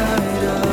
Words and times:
inside 0.00 0.44
of 0.44 0.69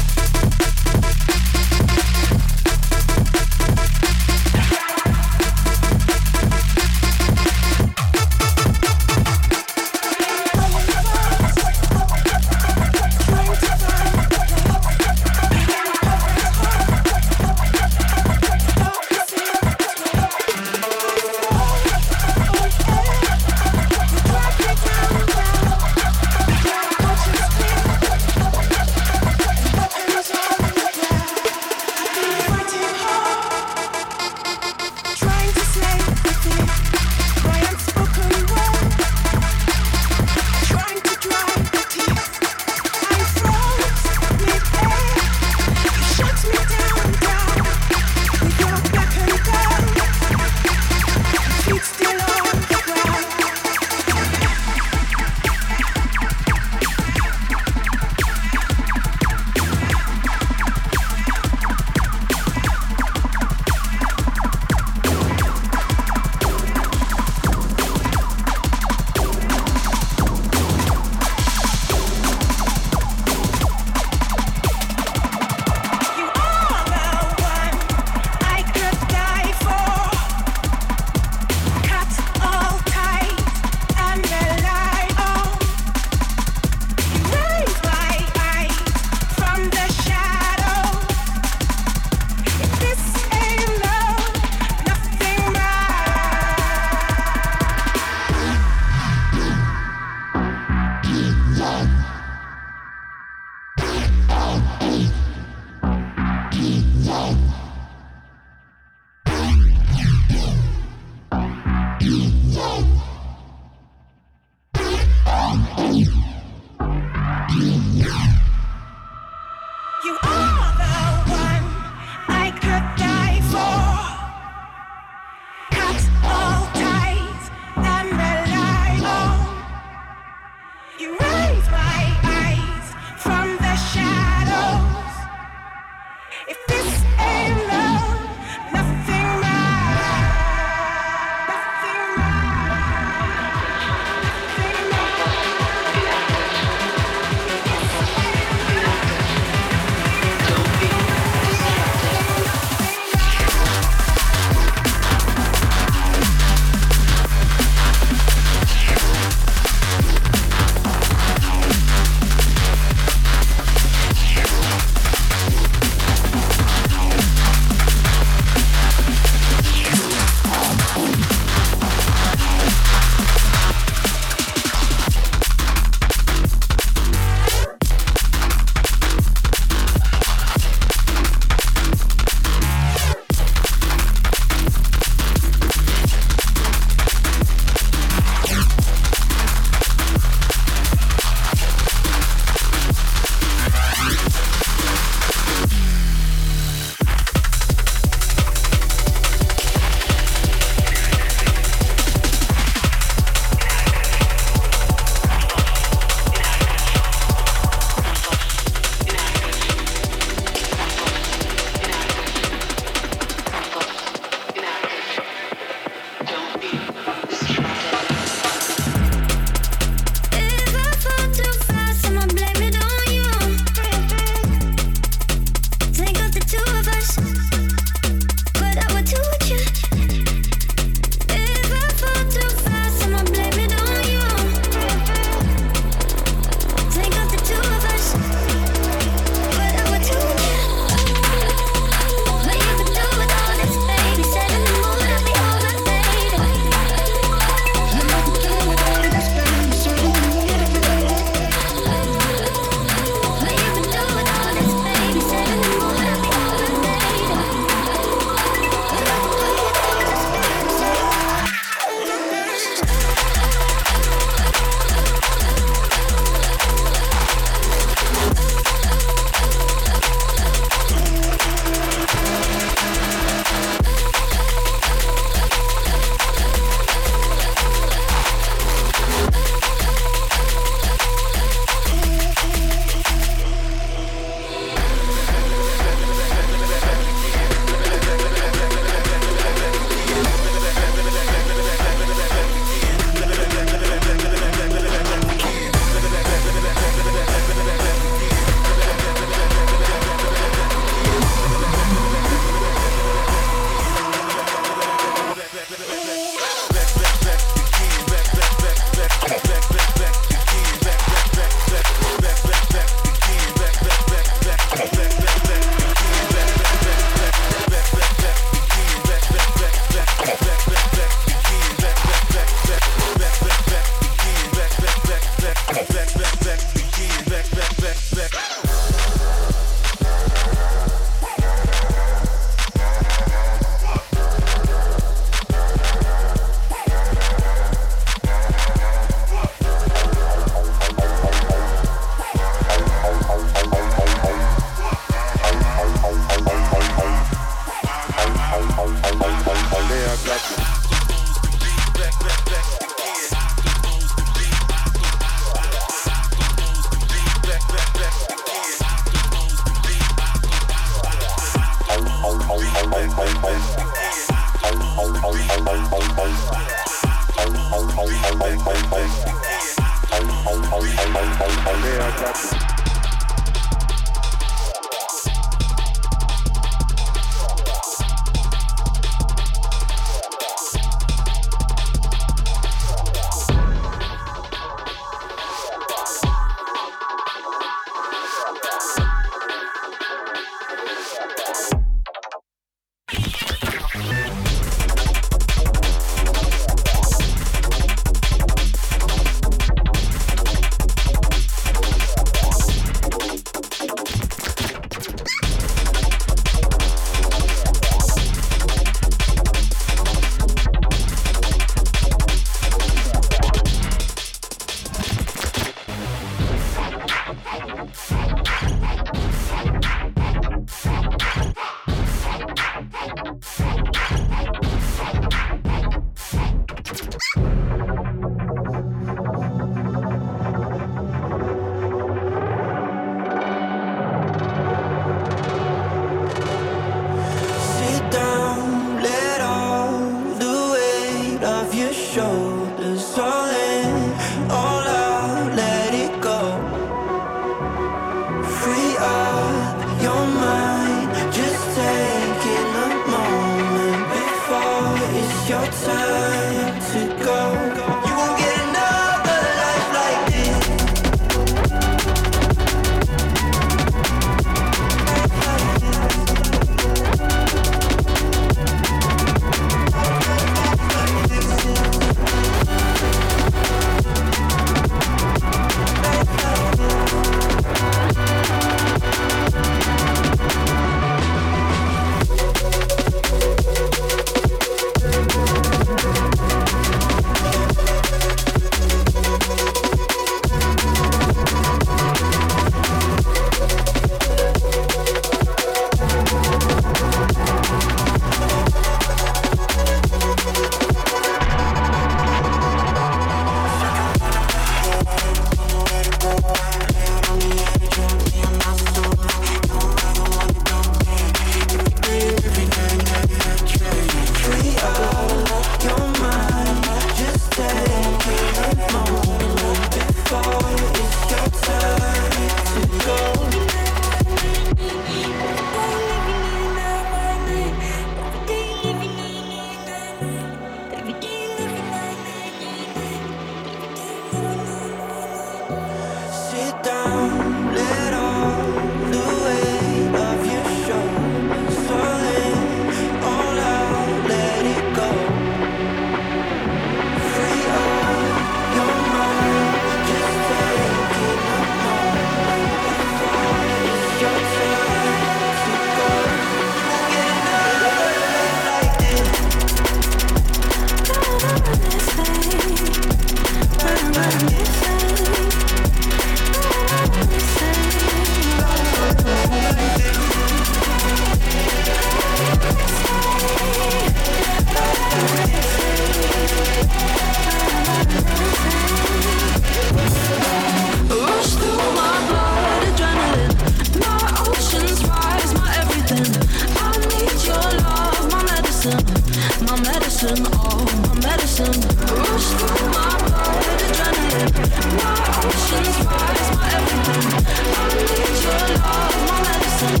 medicine, 589.84 590.46
all 590.56 590.84
my 591.04 591.14
medicine. 591.20 591.80
Rush 592.16 592.48
through 592.58 592.88
my 592.96 593.12
blood, 593.20 593.64
adrenaline. 593.84 594.52
My 594.98 595.14
oceans 595.44 595.96
rise, 596.08 596.48
my 596.56 596.66
everything. 596.76 597.26
I 597.54 597.92
need 597.94 598.36
your 598.44 598.66
love, 598.80 599.16
my 599.28 599.36
medicine, 599.48 600.00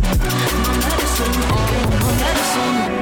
my 0.64 0.72
medicine, 0.84 1.36
all 1.52 1.72
my 2.00 2.10
medicine. 2.22 2.93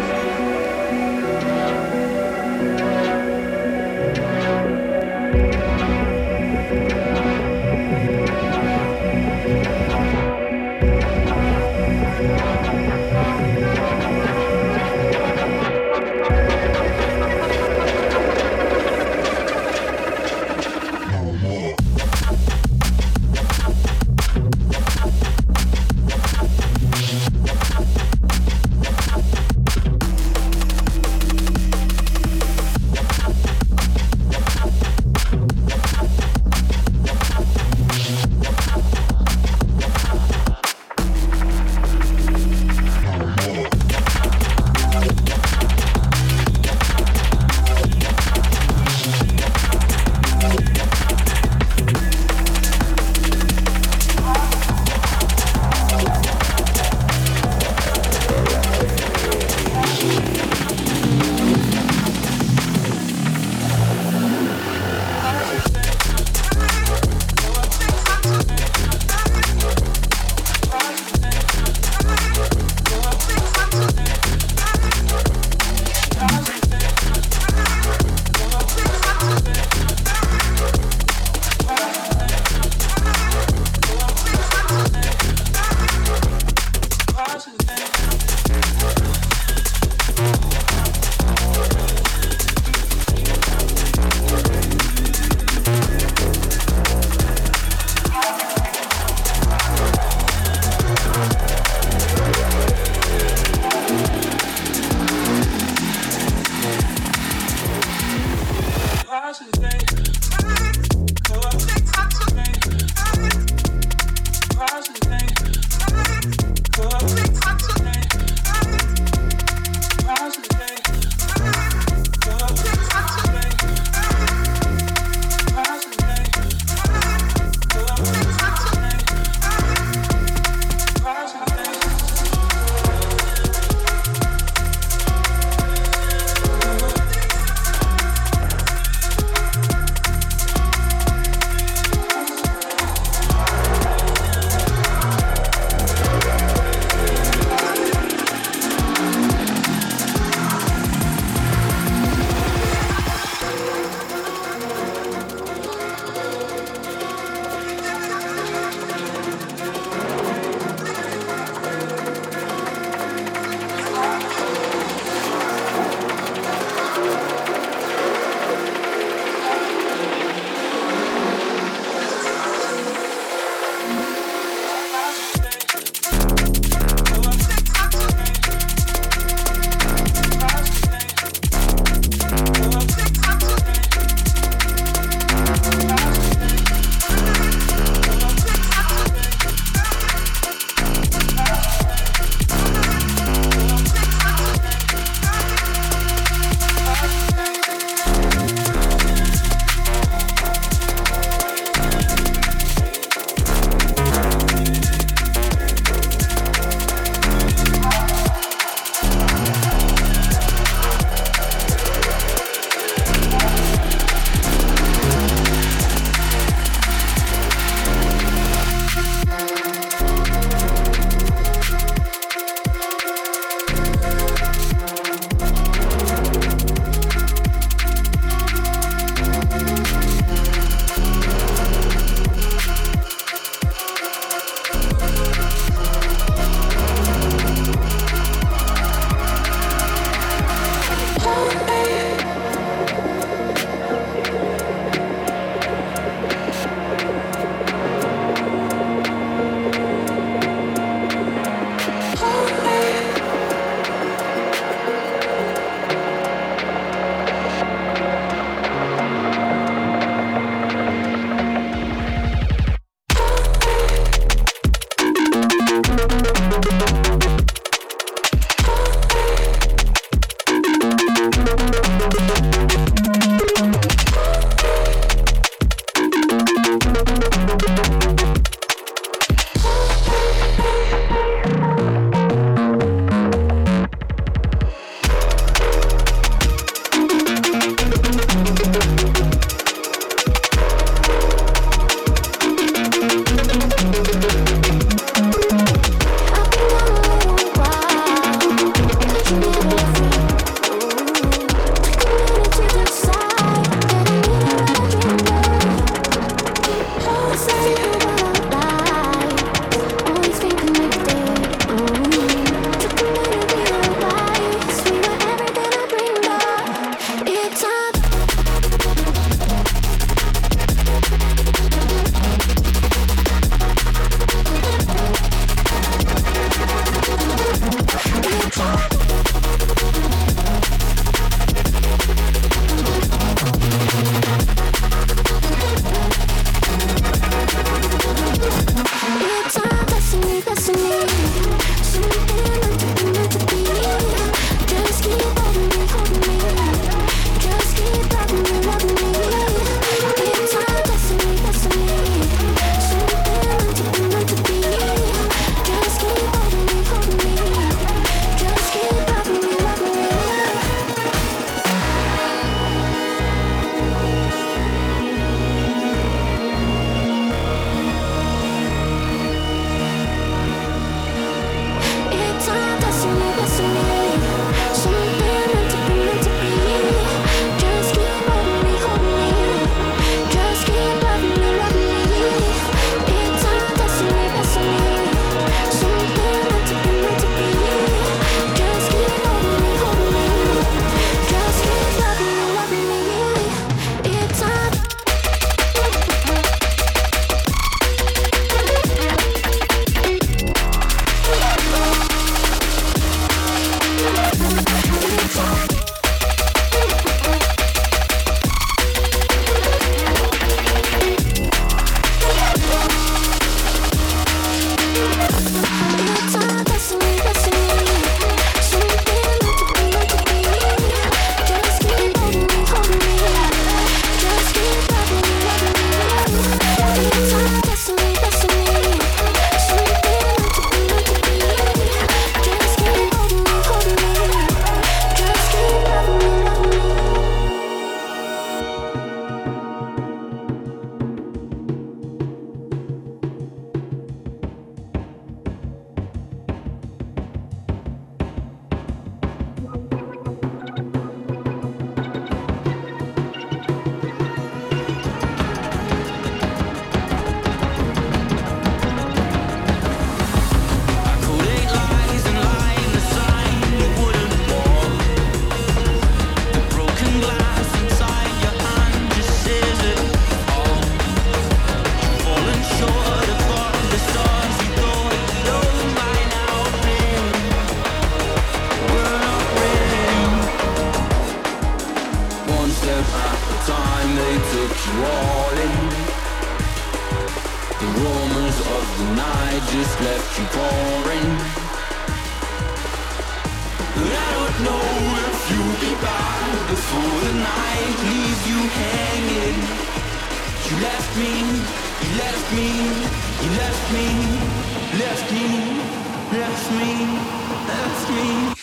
Me, 508.13 508.55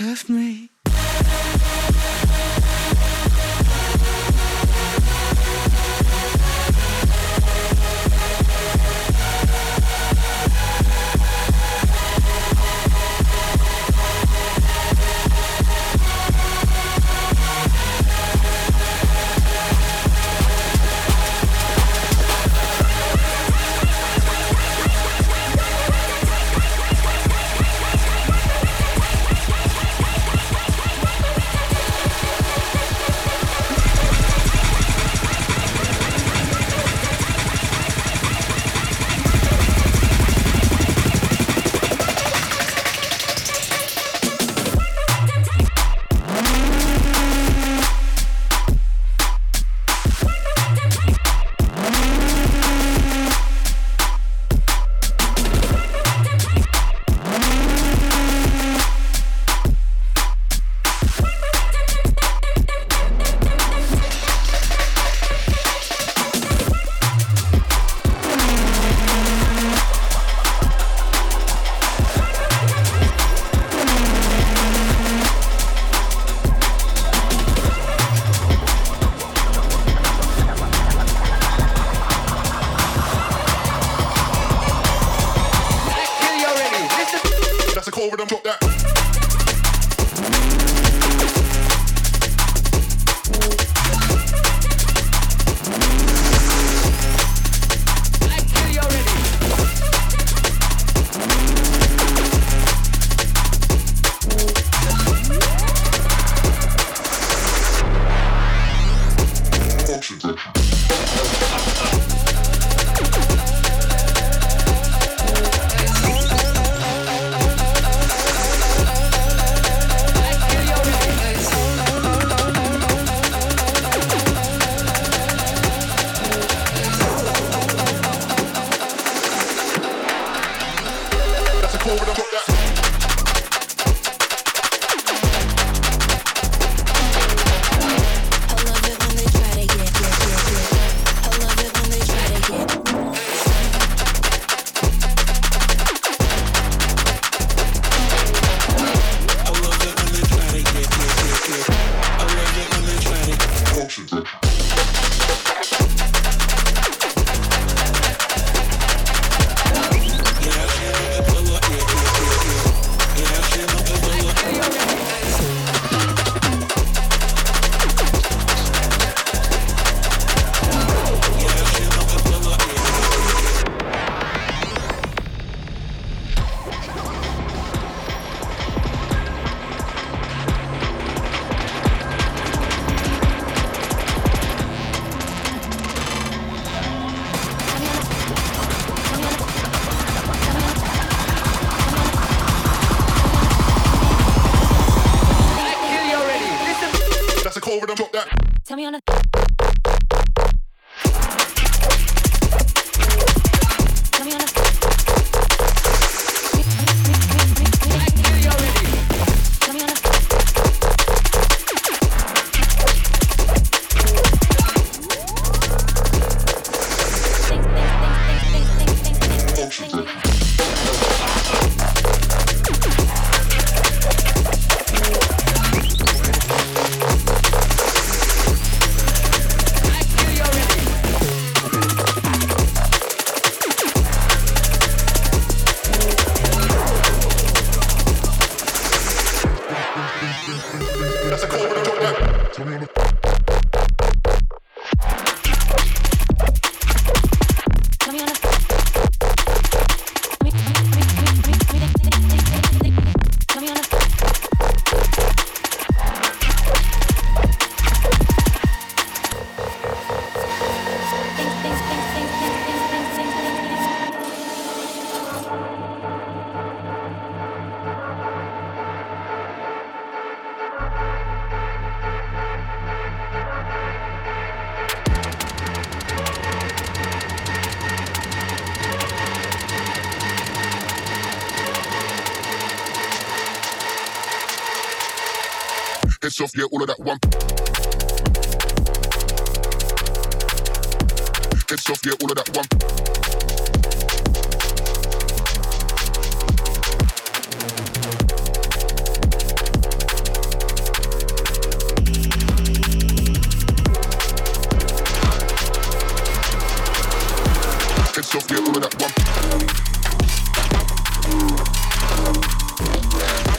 left 0.00 0.28
me. 0.28 0.77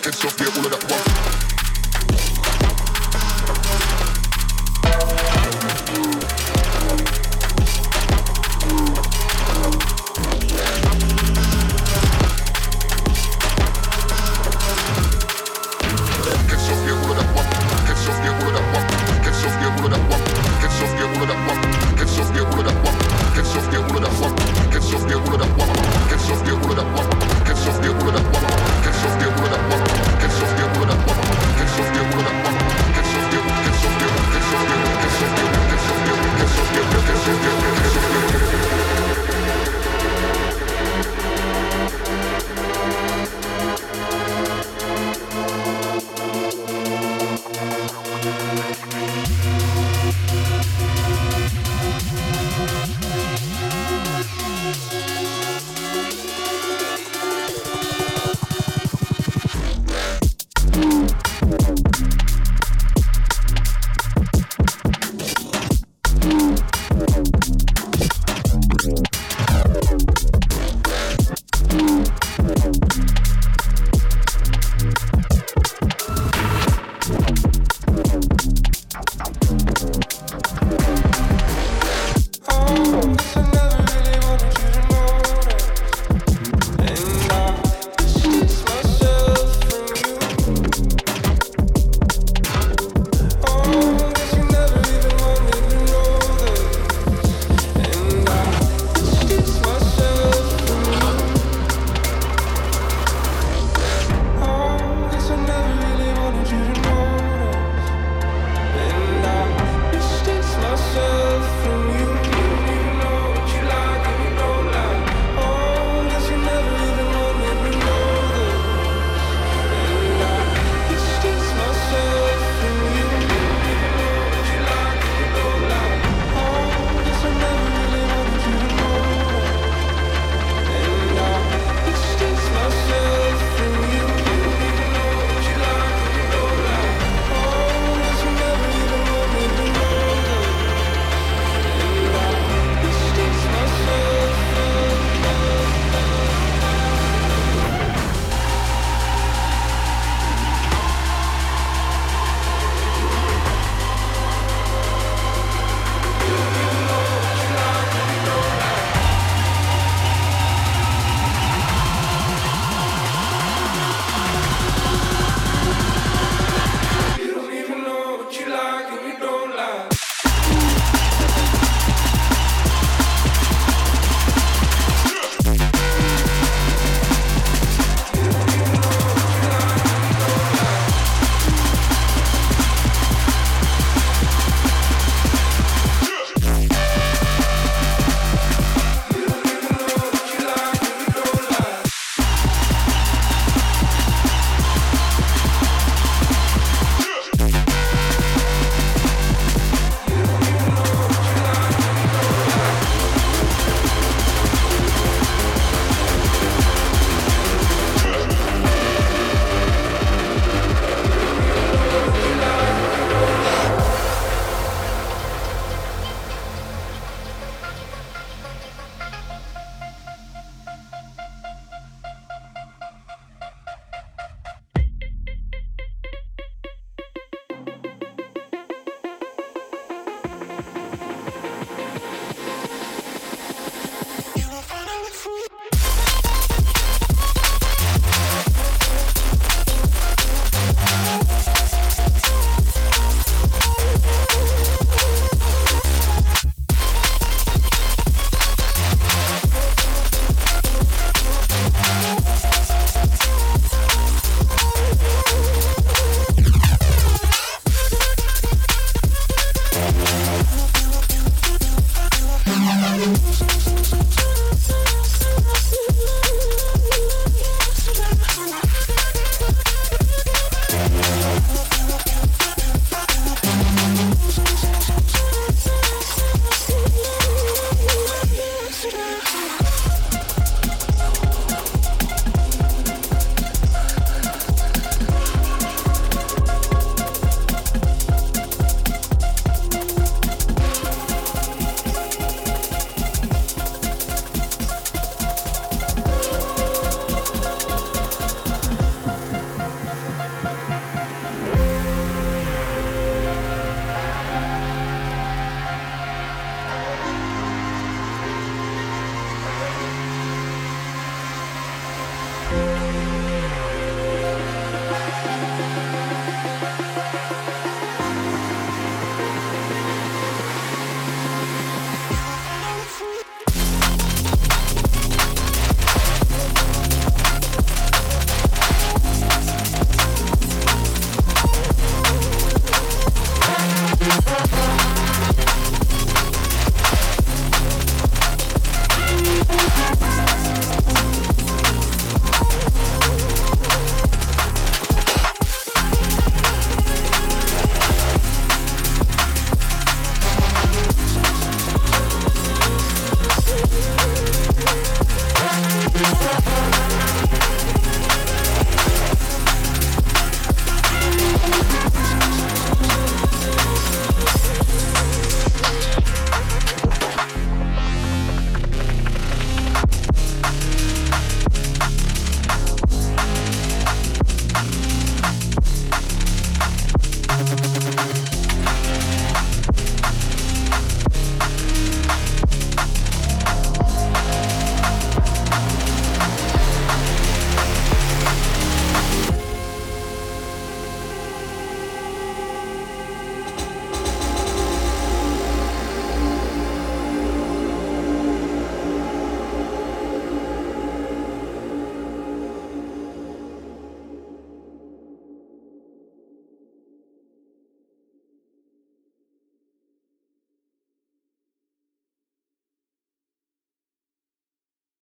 heads 0.10 0.18
so 0.20 0.44
yeah, 0.44 0.50
all 0.58 0.66
of 0.66 0.72
that 0.72 0.92
one. 0.92 1.29